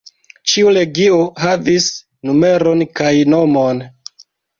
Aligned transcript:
Ĉiu 0.51 0.69
legio 0.77 1.19
havis 1.43 1.89
numeron 2.29 2.81
kaj 3.01 3.11
nomon. 3.35 3.83